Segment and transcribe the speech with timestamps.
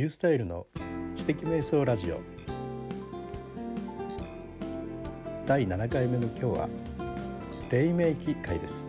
[0.00, 0.66] ユースタイルの
[1.14, 2.22] 知的瞑想ラジオ。
[5.44, 6.68] 第7回目の今日は
[7.68, 8.88] 黎明期会です。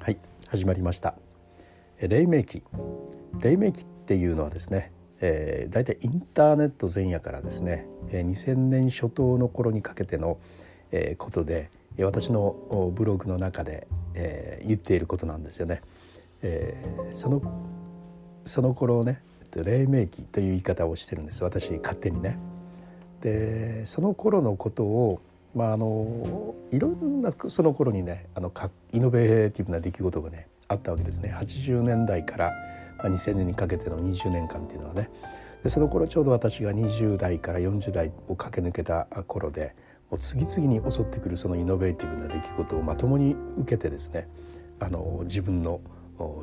[0.00, 0.18] はい
[0.48, 1.14] 始まりました。
[2.00, 2.64] 黎明期。
[3.40, 10.38] 黎明期っていうのはですねえー、大体インターネット前夜からですね、えー、2000年初頭の頃にかけての、
[10.92, 11.70] えー、ことで
[12.00, 15.82] 私のブログの中で、えー、言っていることなんですよね。
[16.42, 17.42] えー、その
[18.44, 19.20] その頃ね
[19.52, 22.38] 黎明期という言い方をしてるんです私勝手にね。
[23.20, 25.20] でその頃のことを
[25.54, 28.52] まああのいろんなその頃にねあの
[28.92, 31.34] イノベーティブな出来事がねあったわけですね。
[31.36, 32.52] 80年代から
[32.98, 35.10] 2000年にかけての20年間っていうのはね
[35.62, 39.74] でその頃ちょうど私が20代から40代を駆け抜けた頃で
[40.10, 44.28] もう次々に襲ってくるそのイノベーティブな出来事をまともに受けてですね
[44.80, 45.80] あの自分の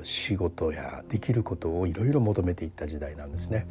[0.03, 3.67] 仕事やできることをいろいろ求めていった時代なんですね。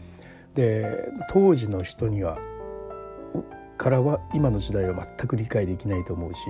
[0.54, 2.38] で当時の人には
[3.76, 6.40] からは今の時代は全く理解できないと思うし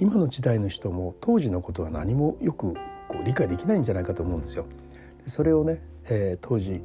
[0.00, 2.74] 今の時代の人も当時のことは何もよく
[3.08, 4.66] こう理解できないんじゃないかと思うんですよ。
[5.28, 6.80] それをね、えー、当時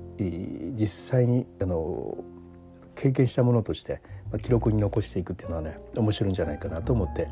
[0.73, 2.23] 実際にあの
[2.95, 7.30] 経験したものとして、まあ、記録に残していくっていうのはね面白いんじゃないかなと思って、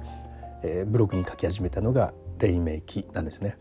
[0.64, 3.58] えー、ブログに書き始めたのが黎明期なんですね。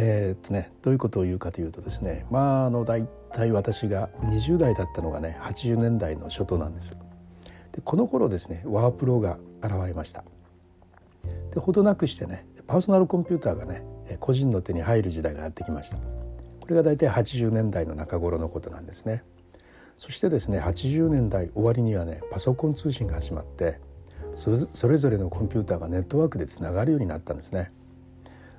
[0.00, 6.96] えー、っとねどういうことを言うかというとですねまああの大体私が20代だったのがね80年代の初頭なんです。
[7.72, 10.24] でこの頃ですねワープロが現れました。
[11.52, 13.82] でほどなくしてねパーソナルコンピューターがね
[14.20, 16.17] 個人の手に入る時代がやってきました。
[16.68, 19.24] これが大体80年代の中頃のことなんですね。
[19.96, 23.80] そしてですね80年代終わりにはねパソコン通信が始まって
[24.34, 27.72] それぞれのコンピューターがネットワークでつながるようになったんですね。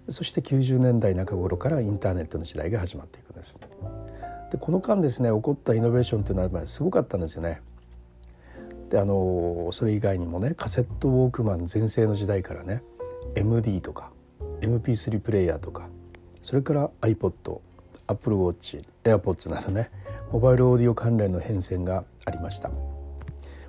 [0.09, 3.59] そして90年代中頃からインターネットの時代が始まっていくんです。
[4.51, 7.61] でこの間ですね起こったイノベーションというのはすごかったんですよね。
[8.89, 12.81] であのそれ以外にもねカセットウォークマン全盛の時代からね
[13.35, 14.11] MD とか
[14.61, 15.89] MP3 プレイヤーとか
[16.41, 17.61] それから iPod
[18.09, 19.91] アップルウォッチエアポッツなどね
[20.31, 22.71] モバイルオーディオ関連の変遷がありました。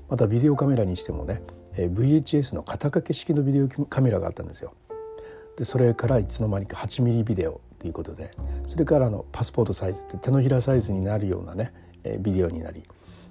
[0.09, 1.43] またビデオカメラにしてもね
[1.75, 4.73] VHS の肩掛け式のビデオカメラがあったんですよ。
[5.59, 8.31] でそれからいつの間にか8ミリビデオということで
[8.67, 11.75] それからのパスポートサイズって手のひらサイズになるようなね
[12.21, 12.83] ビデオになり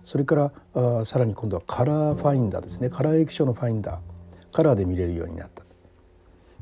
[0.03, 2.91] それからあさらに今度はカラーファインダーですね。
[2.91, 5.63] カラー液晶のファインダーカラーで見れるようになった。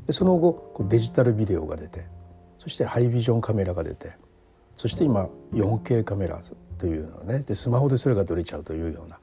[0.06, 2.06] でその後デジタルビデオが出て
[2.58, 4.12] そしてハイビジョンカメラが出て
[4.78, 6.38] そして今 4K カメラ
[6.78, 9.18] というのねでスマホでそれが撮れちゃうというような、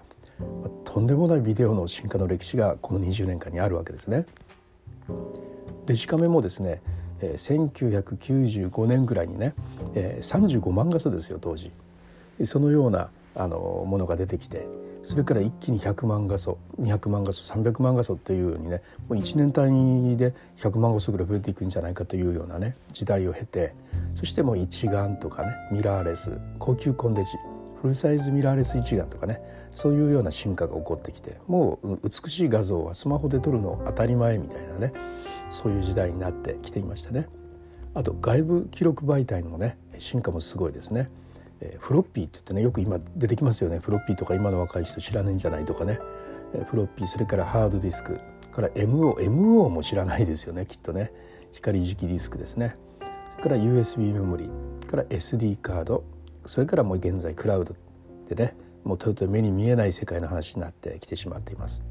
[0.61, 4.25] まあ、とんでもないビデオの進化の歴史がこの20年間にあるわけですね。
[5.85, 6.81] デジカメもですね、
[7.21, 9.53] えー、1995年ぐらいにね、
[9.93, 11.71] えー、35万画素ですよ当時
[12.43, 14.67] そのようなあのものが出てきて
[15.03, 23.75] それから一気に100万画素200万画素300万画素っていうようにねもう1年単位で100万画素ぐらい増えていくんじゃないかというようなね時代を経て
[24.15, 27.31] そしてもう一眼とかねミラーレス高級コンデジ
[27.81, 29.41] フルサイズミラーレス一眼とかね
[29.71, 34.91] そういうような進化が起こってきてもう美しい画像はスマホで撮るの当たり前みたいなね
[35.51, 37.27] そういう時代になってきていましたね。
[37.93, 41.09] あと外部記録媒体のね進化もすごいですね。
[41.61, 43.79] えー、フロッピーって言ってねよく今出てきますよね。
[43.79, 45.99] フロッピーとか今の若い人知らないんじゃないとかね、
[46.53, 48.19] えー、フロッピーそれからハードディスク。
[48.55, 51.11] から MO MO も知らないですよねきっとね。
[51.51, 52.77] 光磁気ディスクですね。
[53.37, 54.49] それから USB メモリ
[54.87, 56.03] から SD カード。
[56.45, 57.75] それからもう現在クラウド
[58.29, 61.83] でねもうとうとう目に見えない世界の話になってきてしまっています。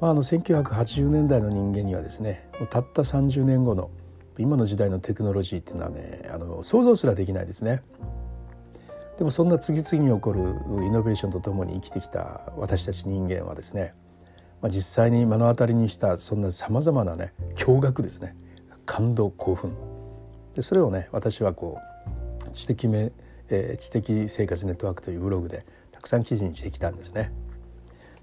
[0.00, 3.90] まあ、あの1980年代の人間にはですねもうたった30年後の
[4.38, 7.82] 今の時代のテクノロジーっていうのはねあの想像すらできないですね。
[9.18, 10.40] でもそんな次々に起こる
[10.84, 13.94] イノベーションとともに生きてきた私たち人間はですね、
[14.60, 18.34] まあ、実際に目の当たりにしたそんなさまざまなね驚愕ですね
[18.86, 19.76] 感動興奮
[20.54, 23.12] でそれをね私はこう知的め、
[23.48, 27.32] えー、知的生活ネットワークというブログでたくさん記事にしてきたんですね。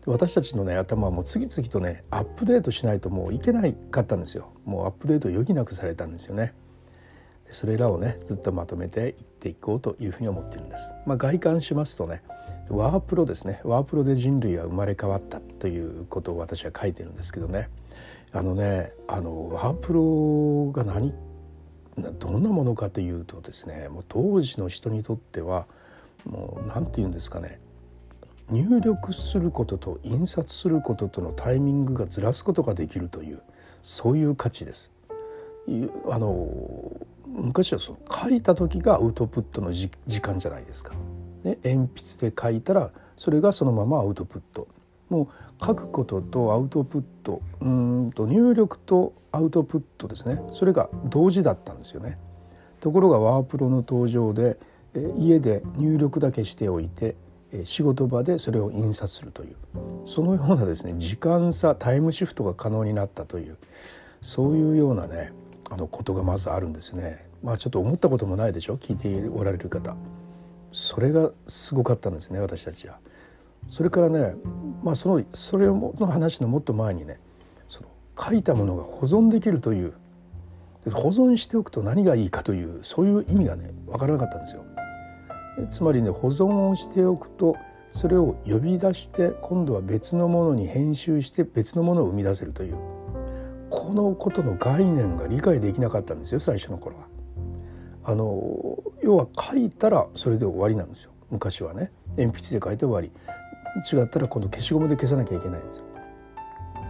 [0.05, 6.53] で私たちのね頭はもう次々とねアップデートしないともういけないかったんですよもうアップデートを余儀なくされたんですよね。
[7.51, 10.95] それらをねずっとまとめていっていこうというふうに思っているんです。
[11.05, 12.23] まあ、外観しますとね
[12.69, 17.69] ワープロですねワープロで人類は生まれ変わったということを私は書いてるんですけどね
[18.31, 21.13] あのねあのワープロが何
[22.19, 25.67] どんなものかというとですねもう当時の人にとっては
[26.25, 27.59] もう何て言うんですかね
[28.49, 33.41] 入力することと印刷することとのタイミングがずらすことができるという
[33.81, 34.93] そういう価値です。
[36.09, 36.47] あの
[37.27, 39.89] 昔はその書いた時がアウトプットの時
[40.21, 40.93] 間じゃないですか。
[41.43, 44.67] ね、鉛筆で書いたらそれがそのままアウトプット
[45.09, 52.17] もう書くこととアウトプットうんと入力とアウトプットですねそれが同時だったんですよね。
[52.79, 54.57] ところがワープロの登場で
[55.17, 57.15] 家で入力だけしておいて
[57.63, 59.55] 仕事場でそれを印刷するという
[60.05, 63.57] そのようなですね時間差タイムシフトが可能になったという
[64.21, 65.31] そういうようなね
[65.71, 67.25] あのことがまずあるんですね。
[67.41, 68.75] まあちょっと思ったこともないでしょ？
[68.75, 69.95] 聞いておられる方。
[70.73, 72.99] それがすごかったんですね私たちは。
[73.67, 74.35] それからね、
[74.83, 77.19] まあ、そのそれの話のもっと前にね
[77.69, 77.89] その
[78.19, 79.93] 書いたものが保存できるという
[80.91, 84.65] 保存しておくと何がいいかというそういう意味がね分からなかったんですよ。
[85.69, 87.55] つまりね保存をしておくと
[87.91, 92.77] それを呼び出して今度は別のものに編集して別のものを生み出せるという
[93.91, 97.03] このことの概念が理解できなかったんですよ最初の頃は。
[98.05, 103.11] あの要は書いたらそれで終わりなんですよ昔はね鉛筆で書いて終わり
[103.91, 105.83] 違ったら今度消しゴムで消さなきゃいけないんですよ。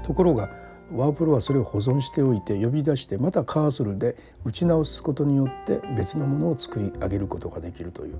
[0.03, 0.51] ところが
[0.93, 4.15] ワープロはそれを保存しておいて呼び出してまたカーソルで
[4.45, 8.19] 打ち直すことによって別のものを作り上げることができるという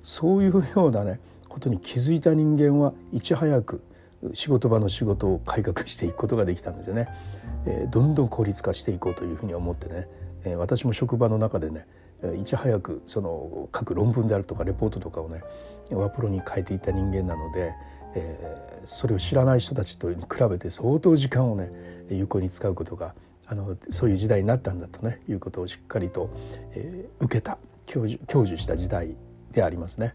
[0.00, 3.82] そういうようなねことに気づいた人間はいち早く
[4.32, 7.08] 仕事場の仕事を改革していくことができたんですよね。
[7.66, 10.08] えー、どんどん効率化していこうというふうに思ってね、
[10.44, 11.86] えー、私も職場の中でね
[12.36, 15.42] いち早くその各論文であるとかレポートとかをね
[15.90, 17.72] ワープロに変えていった人間なので、
[18.14, 20.16] えー、それを知らない人たちと比
[20.50, 21.70] べて相当時間をね
[22.10, 23.14] 有効に使うことが
[23.46, 26.30] あのそういう時代になったんだとねいうことをしっかりと、
[26.74, 29.16] えー、受けた享受享受した時代
[29.52, 30.14] でありますね。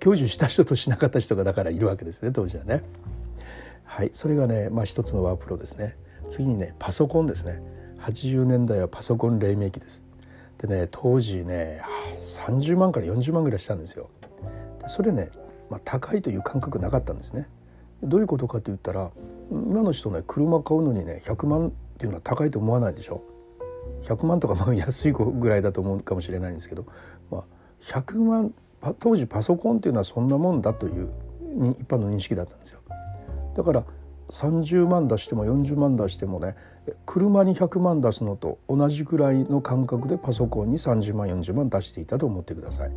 [0.00, 2.82] 享受した人としなかった人がだからいるわけですね当時はね。
[3.92, 5.98] はいそれがね、まあ、一つのワープロですね。
[6.26, 7.62] 次にねパソコンですね。
[7.98, 10.02] 80年代はパソコン黎明期です。
[10.56, 11.82] でね当時ね
[12.22, 14.08] 30万から40万ぐらいしたんですよ。
[14.86, 15.28] それね、
[15.68, 17.50] まあ、高いという感覚なかったんですね。
[18.02, 19.10] どういうことかと言ったら
[19.50, 23.22] 今の人ね車買うのにね100万っていうのは高いと思わないでしょ。
[24.04, 26.86] 100万とかまあ安いぐらいだと思うかもしれないんですけど、
[27.30, 27.44] まあ、
[27.82, 28.54] 100万
[29.00, 31.10] 当時パソコンっていうのはそんなもんだという
[31.78, 32.80] 一般の認識だったんですよ。
[33.54, 33.84] だから
[34.30, 36.56] 30万出しても40万出してもね
[37.06, 42.90] 車に100万出すのと同じくらいの感覚でパソコンに30万40万出していたと思ってください。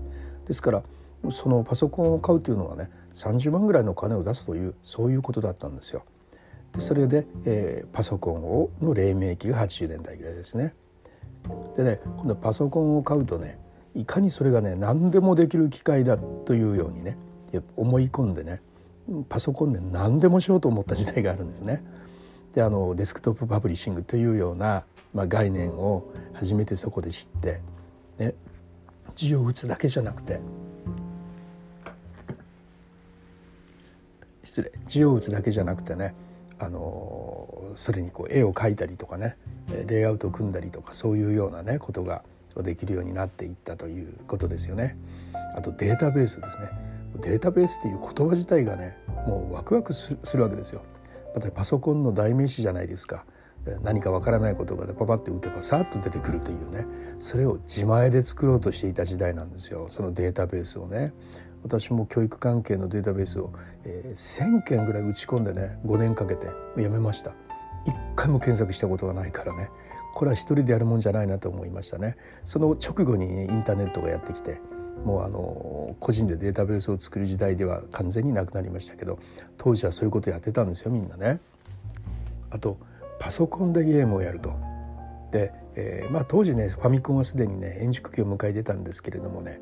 [0.48, 0.84] ですから
[1.31, 6.04] そのパソコンを買うというのはね30万ぐらいのお金を出すというそういうことだったんですよ。
[6.72, 10.74] でそれで、えー、パソコンをの黎明期が80年代ぐらいですね。
[11.75, 13.60] でね今度パソコンを買うとね
[13.94, 17.18] いかにそれがね何でもできる機械だというようにね
[17.75, 18.62] 思い込んでね
[19.30, 21.84] パソコンで何でもしようと思った時代があるんですね。
[22.54, 27.62] であのデスクトップパブリッシングというような、まあ、概念を初めてそこで知って、
[28.18, 28.34] ね、
[29.13, 30.40] 字を打つだけじゃなくて
[34.44, 36.16] 失礼字を打つだけじゃなくてね
[36.57, 39.36] あのそれにこう絵を描いたりとかね
[39.88, 42.24] レイアウトを組んだりとかそういうようなねことが
[42.56, 44.98] できるようになっていったということですよね。
[45.57, 46.85] あとデータベースですね。
[47.22, 50.84] データベースっていう言葉自体がねもうワクワクするわけですよ。
[51.34, 53.26] またパソコンの代名詞じゃないですか。
[53.84, 56.86] 何かわからないことがパパって打てばさっと出てくるというね。
[57.19, 59.88] それを自前で作ろうとしていた時代なんですよ。
[59.90, 61.14] そのデータベースをね。
[61.64, 63.52] 私も教育関係のデータベースを、
[63.86, 66.45] えー、1,000件ぐらい打ち込んでね5年かけて
[66.78, 67.31] やめました。
[67.86, 69.69] 一回も検索したことがないからね。
[70.14, 72.18] これは一人でやるもんじゃないなと思いましたね。
[72.45, 74.62] その直後にインターネットがやってきて
[75.04, 79.19] もうあの個人でデータベースを作る時代では完全になくなりましたけど
[79.57, 81.40] 当時はそういうことやってたんですよみんなね。
[82.49, 82.78] あと
[83.19, 84.54] パソコンでゲームをやると。
[85.31, 89.59] で、えー、まあ、当時ねファミコンはすでにね円熟期を迎えてたんですけれどもね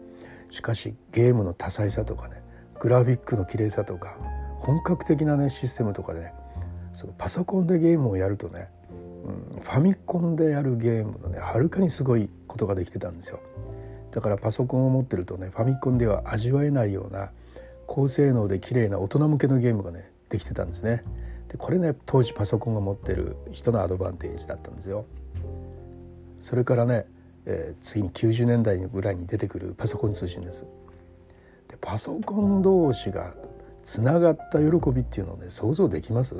[0.51, 2.43] しかしゲームの多彩さとかね
[2.79, 4.17] グラフィックの綺麗さとか
[4.59, 6.33] 本格的なねシステムとかでね
[6.93, 8.69] そのパソコンでゲームをやるとね、
[9.25, 13.39] うん、ファミコンでやるゲームのねはるかにすごいことができてたんですよ。
[14.13, 17.31] だからパソコンを持ってるとねファミコンでは味わえないような
[17.87, 21.03] 高性能で綺麗な大人向けのゲームがねできてたんですね。
[21.47, 25.05] でこれね当時パソコンが持ってる人のアドバンテージだったんですよ。
[26.39, 27.05] それからね、
[27.45, 30.65] えー、次に90年代ぐらいに出てくるパソコン通信です。
[31.67, 33.33] でパソコン同士が
[33.81, 36.35] つながった喜びっていうのをね想像できます？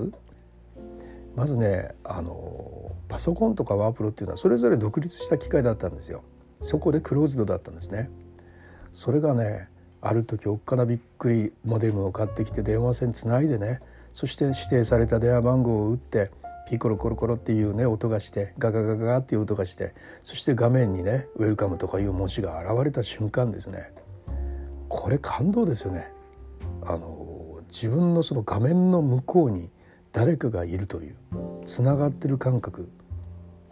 [1.35, 6.23] まずねあのパソコンとかワープロっていうのはそれぞれ独立した機械だったんですよ。
[6.63, 8.09] そこでクローズドだったんですね。
[8.91, 9.67] それがね
[10.01, 13.81] ある時おっかなびっくりモデルを買ってきて電話線つないでね
[14.13, 16.31] そして指定された電話番号を打って
[16.69, 23.91] ピコロコロコロっていうね音がしてガガガガガっていう音がしてそして画面にね「ウェルカム」とかいう文字が現れた瞬間ですね
[24.87, 26.11] これ感動ですよね。
[26.85, 29.71] あの自分のその画面の向こうに
[30.11, 31.15] 誰かがいるという
[31.65, 32.89] つながってる感覚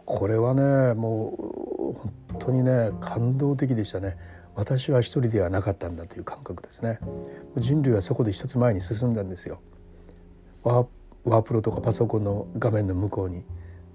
[0.06, 4.18] これはねもう本当にね感動的でしたね。
[4.56, 7.00] 私は一人ではなかったんだという感覚ですね。
[7.58, 9.62] 人類はそこで一つ前に進んだんですよ。
[10.64, 10.88] ワー
[11.24, 13.46] ワープロとかパソコンの画面の向こうに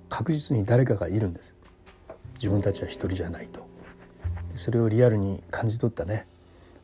[0.09, 1.55] 確実に誰かがいるんです。
[2.35, 3.67] 自分たちは一人じゃないと。
[4.55, 6.26] それをリアルに感じ取ったね。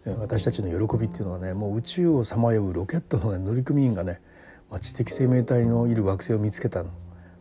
[0.05, 4.21] 私たちの喜びっていうのはねもう宇宙をさまようロケットの、ね、乗組員がね、
[4.69, 6.91] まあ、知的生命体のいる惑星を見つけたの。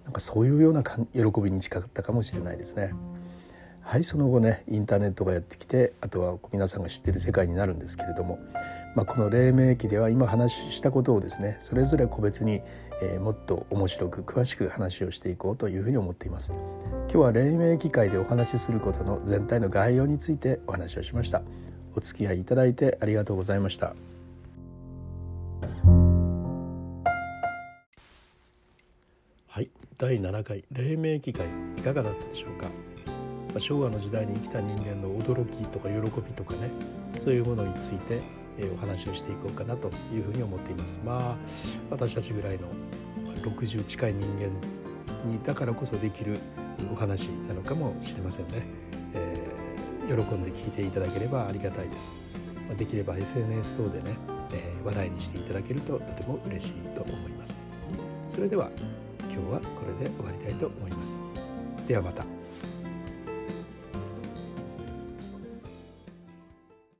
[0.03, 2.93] なんかそういうような喜びに近かったかもしれないですね。
[3.83, 8.39] はいその後ねインターネットがやってきてあとは皆さんが知ってる世界になるんですけれども、
[8.95, 12.61] まあ、この黎明期では今話したことをですねそれぞれ個別に、
[13.01, 16.51] えー、もっと面白く詳しく話をしていこうというふうに思っています。
[16.51, 21.41] 今日は黎明期会でお話しすることの全体の概要についてお話をしました。
[21.93, 23.93] お付き合いいただいてありがとうございました。
[29.47, 31.47] はい第7回黎明期会
[31.77, 32.67] いかがだったでしょうか？
[33.51, 36.71] まあ、昭和の時代に生きた人間の驚きとか喜びとかね
[37.17, 38.21] そういうものについて、
[38.57, 40.99] えー、お話をしていこうかなというふうに思っています。
[41.05, 41.37] まあ
[41.89, 42.67] 私たちぐらいの
[43.43, 44.47] 60近い人間
[45.25, 46.39] にだからこそできる
[46.91, 48.63] お話なのかもしれませんね、
[49.13, 52.15] えー、喜んで聞いていただければありがたいです、
[52.67, 54.15] まあ、できれば SNS 等でね、
[54.53, 57.57] えー、話題にしていただけるととても嬉しいと思います。
[58.29, 58.69] それでは
[59.23, 61.21] 今日はこれで終わりたいと思います。
[61.87, 62.30] ではまた。